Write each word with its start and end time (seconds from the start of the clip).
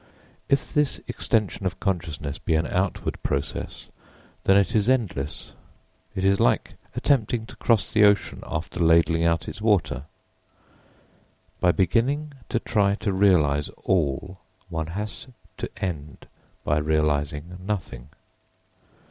If 0.49 0.73
this 0.73 0.99
extension 1.07 1.67
of 1.67 1.79
consciousness 1.79 2.39
be 2.39 2.55
an 2.55 2.65
outward 2.65 3.21
process, 3.21 3.85
then 4.45 4.57
it 4.57 4.73
is 4.75 4.89
endless; 4.89 5.53
it 6.15 6.23
is 6.25 6.39
like 6.39 6.73
attempting 6.95 7.45
to 7.45 7.55
cross 7.57 7.91
the 7.93 8.03
ocean 8.03 8.41
after 8.47 8.79
ladling 8.79 9.23
out 9.25 9.47
its 9.47 9.61
water. 9.61 10.05
By 11.59 11.71
beginning 11.71 12.33
to 12.49 12.57
try 12.59 12.95
to 12.95 13.13
realise 13.13 13.69
all, 13.83 14.39
one 14.69 14.87
has 14.87 15.27
to 15.57 15.69
end 15.77 16.25
by 16.63 16.79
realising 16.79 17.59
nothing. 17.59 18.09